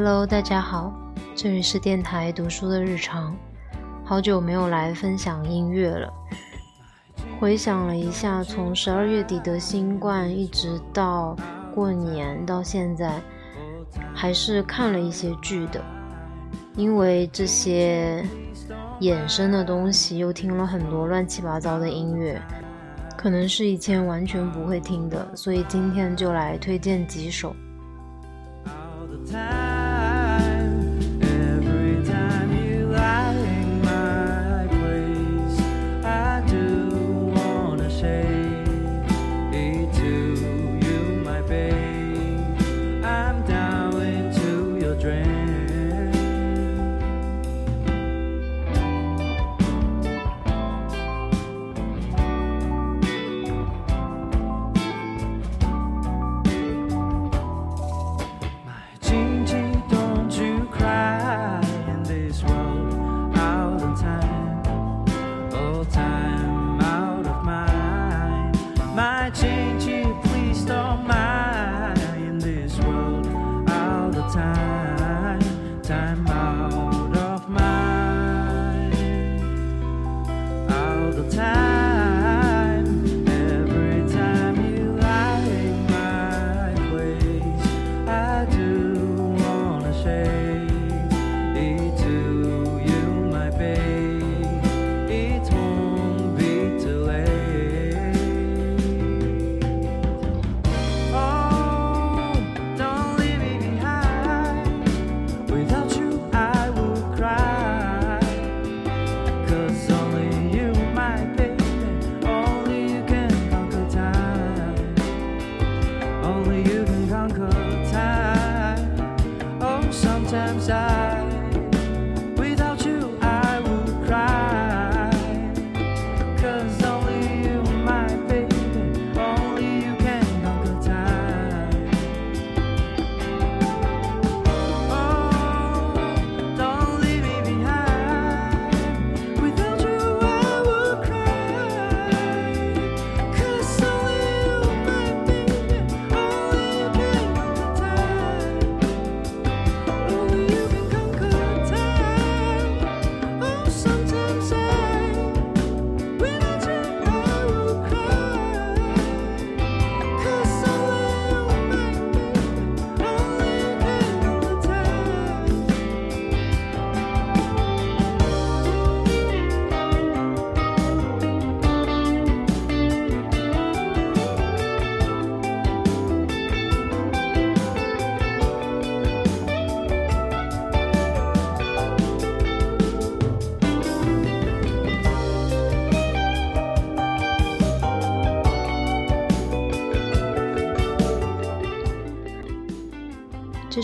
[0.00, 0.94] Hello，大家好，
[1.34, 3.36] 这里是电台读书的日常。
[4.04, 6.08] 好久没有来分享音乐了。
[7.40, 11.34] 回想了一下，从十二月底的新冠一直到
[11.74, 13.20] 过年到现在，
[14.14, 15.82] 还是看了一些剧的。
[16.76, 18.24] 因为这些
[19.00, 22.40] 衍生的东西，又听了很多乱七八糟的音乐，
[23.16, 27.52] 可能是以前完全不会听的，所以今天就来推荐几首。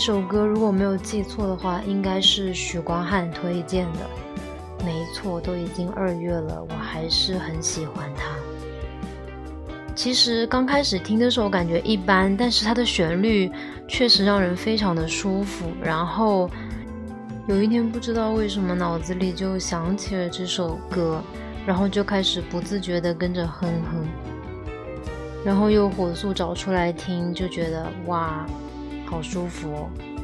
[0.05, 4.01] 这首歌如果没有记错的话，应该是许光汉推荐的。
[4.85, 8.35] 没错，都已经二月了，我还是很喜欢他。
[9.95, 13.51] 其实刚开始听的时候感觉一般，但是它的旋律
[13.87, 15.65] 确实让人非常的舒服。
[15.81, 16.47] 然后
[17.47, 21.19] 有一天不知道为什么脑子里就想起了这首歌，
[21.65, 24.07] 然后就开始不自觉的跟着哼哼，
[25.43, 28.45] 然后又火速找出来听，就觉得哇。
[29.05, 30.14] 好舒服哦。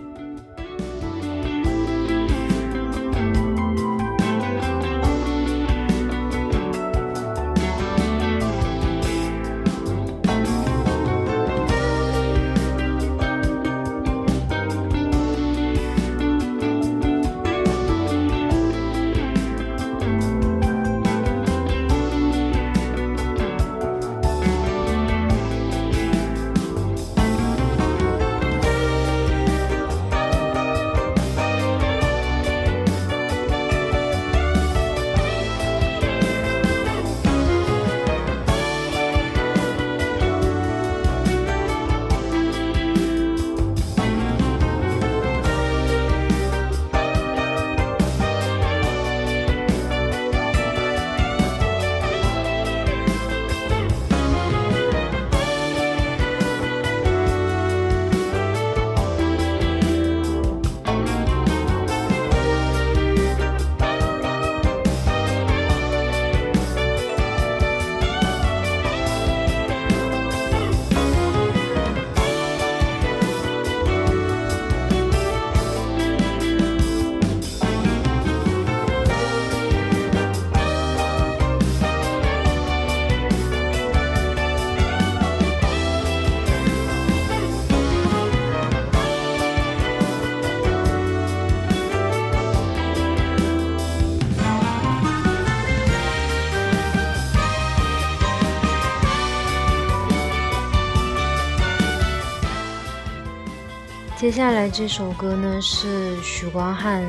[104.21, 107.03] 接下来这首歌呢是许光汉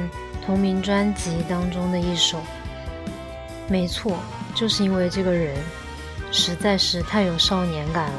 [0.47, 2.41] 同名专辑当中的一首，
[3.69, 4.17] 没错，
[4.55, 5.55] 就是因为这个人
[6.31, 8.19] 实在是太有少年感了。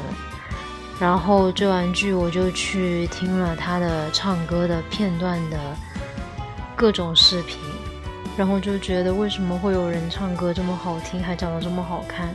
[1.00, 5.58] 然后追完剧我就去听了他的唱歌的片段的
[6.76, 7.58] 各种视频，
[8.36, 12.32] 然后就觉得为什么会有人唱歌这么好听，还长得这么好看？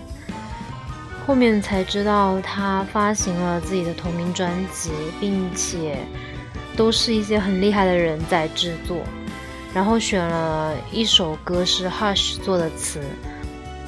[1.25, 4.91] 后面才知道他发行了自己的同名专辑，
[5.21, 6.00] 并且。
[6.80, 9.04] 都是一些很厉害的人在制作，
[9.74, 13.02] 然后选了一首歌是 Hush 做的词。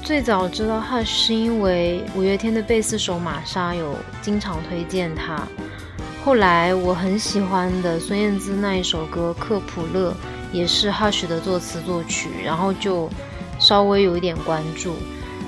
[0.03, 5.47] 最早知道 Hush 是因为五月天的贝斯手玛莎有经常推荐他。
[6.25, 10.11] 后来我很喜欢的孙燕姿那一首歌《克普勒》
[10.51, 13.09] 也是 Hush 的作词作曲，然后就
[13.57, 14.95] 稍微有一点关注。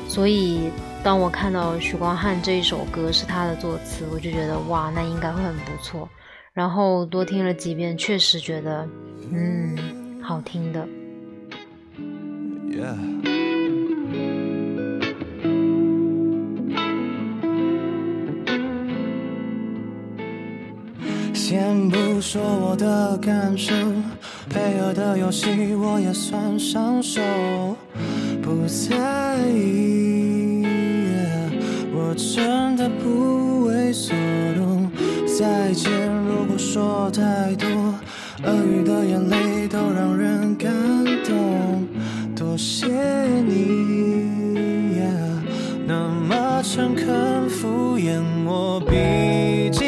[0.07, 0.71] 所以
[1.03, 6.07] 当我看到许光汉这一首歌是他的作词，我就觉得哇，那应该会很不错。
[6.53, 8.87] 然后多听了几遍，确实觉得，
[9.31, 9.75] 嗯，
[10.21, 10.87] 好听的。
[12.69, 12.95] Yeah.
[21.33, 23.73] 先不说我的感受，
[24.47, 27.19] 配合的游戏我也算上手，
[28.43, 30.63] 不在意，
[31.91, 34.15] 我真的不为所
[34.55, 34.91] 动。
[35.35, 35.89] 再见，
[36.63, 37.67] 说太多，
[38.43, 40.71] 鳄鱼的眼泪都让人感
[41.23, 41.85] 动。
[42.35, 42.87] 多谢
[43.45, 45.01] 你，
[45.85, 49.83] 那么诚恳敷衍我，毕竟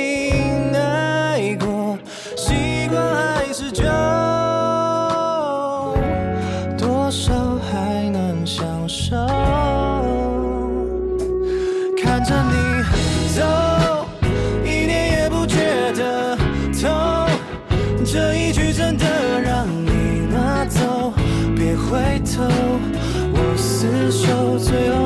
[0.74, 1.98] 爱过，
[2.36, 3.84] 习惯还是旧，
[6.78, 7.34] 多少
[7.72, 9.16] 还能享受。
[11.98, 12.65] 看着你
[24.16, 25.05] 厮守最后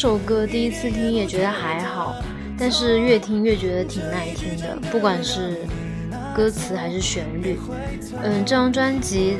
[0.00, 2.14] 这首歌第一次听也觉得还好，
[2.56, 5.56] 但是越听越觉得挺耐听的，不管是
[6.32, 7.58] 歌词还是旋律。
[8.22, 9.38] 嗯，这张专辑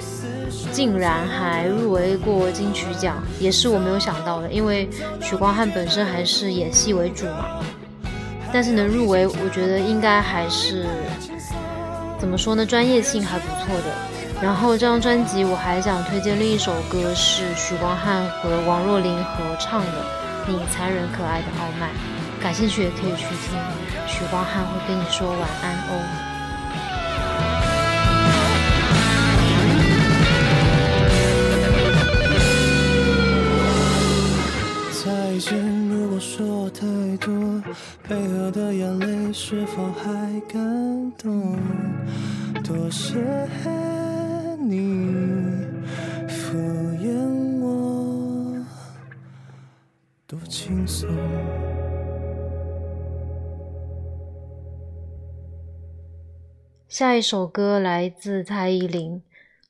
[0.72, 7.60] 竟然还入围过金曲奖，也是我没有想到的，因为许光汉本身还是演戏为主嘛。
[8.52, 10.86] 但是能入围，我觉得应该还是
[12.18, 14.42] 怎么说呢，专业性还不错的。
[14.42, 19.86] 然后这张专辑我还想推荐另一首歌，是许光汉和王若琳合唱的
[20.48, 21.90] 《你残忍可爱的傲慢》，
[22.42, 23.58] 感兴趣也可以去听。
[24.06, 25.92] 许光汉会跟你说晚安哦。
[35.04, 36.86] 再见，如果说太
[37.18, 37.62] 多，
[38.02, 41.56] 配合的眼泪是否还感动？
[42.64, 43.18] 多谢。
[56.88, 59.22] 下一首歌来自蔡依林，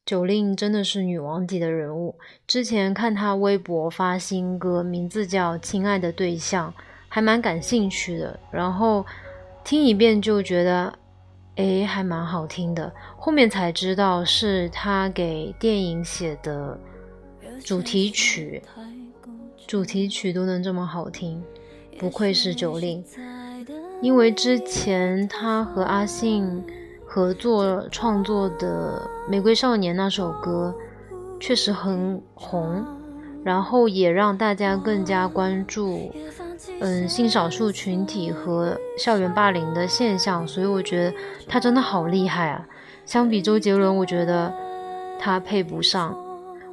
[0.04, 2.16] 九令真的是女王级的人物。
[2.46, 6.70] 之前看她微博发新歌，名字叫《亲爱的对象》，
[7.08, 8.38] 还蛮感兴趣的。
[8.50, 9.04] 然后
[9.64, 10.98] 听一遍就觉得。
[11.60, 12.92] 哎，还蛮好听的。
[13.16, 16.78] 后面才知道是他给电影写的
[17.64, 18.62] 主题曲，
[19.68, 21.42] 主题曲都能这么好听，
[21.98, 23.04] 不愧是九令。
[24.00, 26.64] 因为之前他和阿信
[27.06, 27.34] 合。
[27.34, 30.74] 作创作的《玫瑰少年》那首歌
[31.38, 32.82] 确实很红，
[33.44, 36.10] 然后也让大家更加关注，
[36.80, 40.48] 嗯，性少数群体和校园霸凌的现象。
[40.48, 41.14] 所以我觉得
[41.46, 42.66] 他真的好厉害啊！
[43.04, 44.50] 相比周杰伦，我觉得
[45.18, 46.16] 他配不上。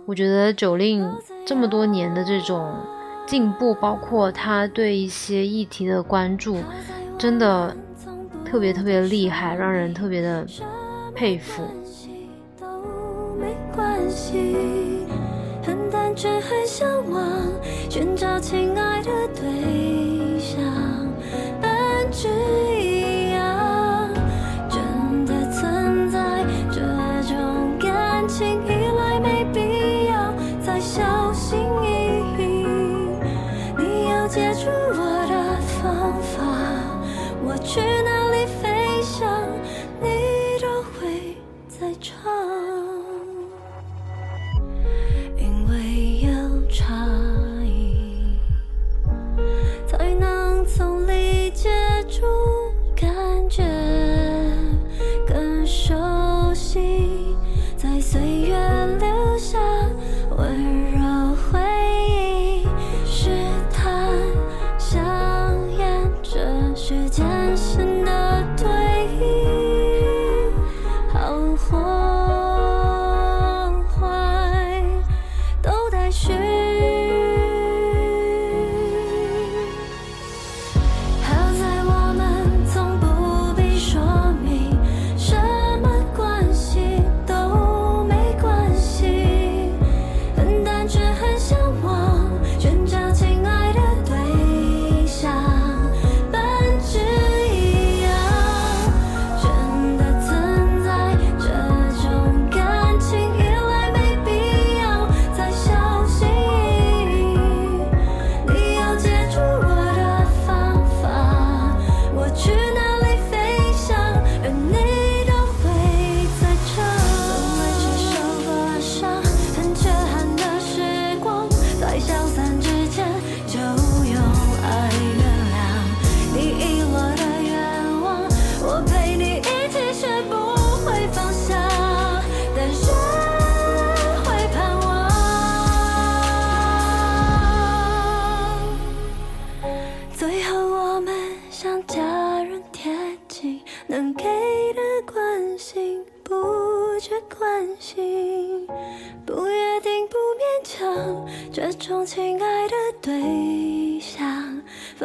[0.05, 1.11] 我觉得九令
[1.45, 2.73] 这么多年的这种
[3.27, 6.57] 进步，包括他对一些议题的关注，
[7.17, 7.75] 真的。
[8.47, 10.45] 特别特别厉害，让人特别的
[11.15, 11.63] 佩服。
[15.63, 17.21] 很单纯，很向往
[17.89, 20.61] 寻找亲爱的对象，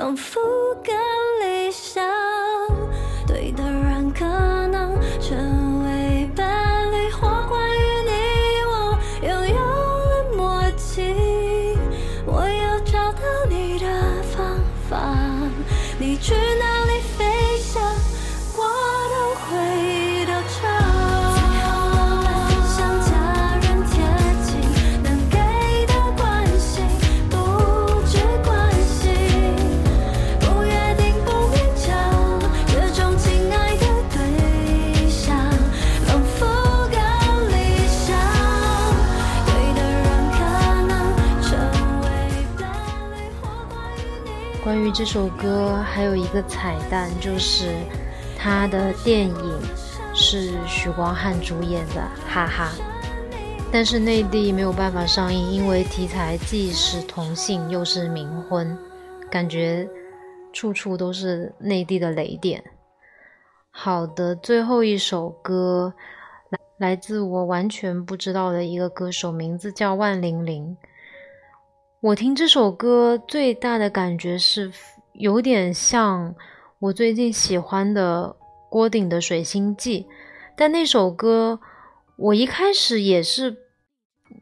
[0.00, 0.40] 仿佛
[45.00, 47.74] 这首歌，还有一个彩蛋，就是
[48.36, 49.60] 他的电影
[50.14, 52.70] 是许光汉主演的，哈哈。
[53.72, 58.76] 但是内地没有办法上映，因为题材既是同性又是冥婚，
[59.30, 59.88] 感觉
[60.52, 62.62] 处处都是内地的雷点。
[63.70, 65.94] 好的，最后一首歌
[66.50, 70.76] 来来自我完全不知道的一个歌手，名字叫万玲玲。
[72.00, 74.72] 我听这首歌最大的感觉是，
[75.12, 76.34] 有点像
[76.78, 78.34] 我最近喜欢的
[78.70, 80.04] 郭顶的《水星记》，
[80.56, 81.60] 但那首歌
[82.16, 83.54] 我一开始也是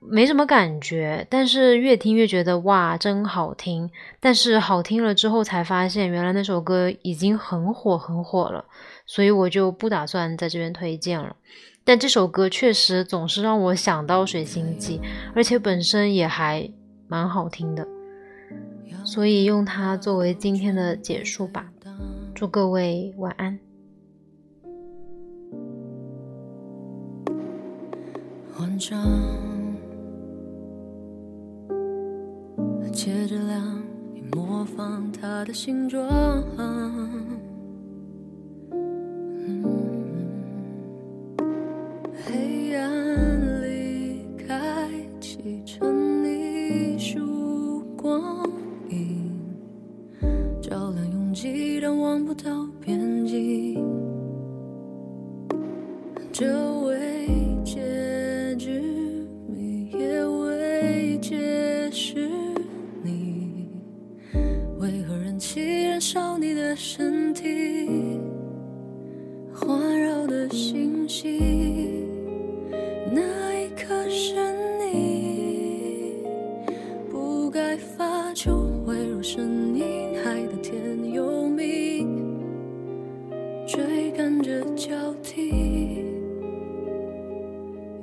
[0.00, 3.90] 没什么感觉，但是越听越觉得哇，真好听！
[4.20, 8.64] 但是好听了之后才发现，原来那首歌已经很火很火了，
[9.04, 11.34] 所以我就不打算在这边推荐了。
[11.82, 14.98] 但这首歌确实总是让我想到《水星记》，
[15.34, 16.70] 而且本身也还。
[17.08, 17.86] 蛮好听的
[19.04, 21.72] 所以用它作为今天的结束吧
[22.34, 23.58] 祝各位晚安。
[28.60, 28.96] 文章
[32.92, 33.82] 接着量
[34.32, 36.08] 模仿他的形状。
[42.24, 44.88] 黑暗里开
[45.20, 45.87] 汽车
[51.40, 53.78] 既然望不到边际。
[56.32, 56.44] 这
[56.80, 57.28] 未
[57.64, 58.82] 结局，
[59.46, 62.28] 你也未解释
[63.04, 63.70] 你
[64.80, 67.17] 为何人气燃烧你的身。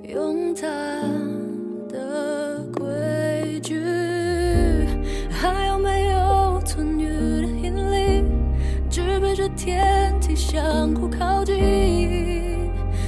[0.09, 0.67] 用大
[1.89, 3.81] 的规矩，
[5.31, 8.23] 还有没有存余的引力，
[8.89, 11.55] 支配着天体相互靠近？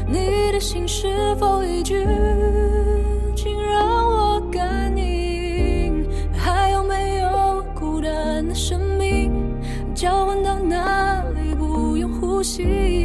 [0.08, 2.04] 你的心是否已拒？
[3.36, 9.32] 请让我感应，还有没有孤单的生命，
[9.94, 12.97] 交换到哪里不用呼吸？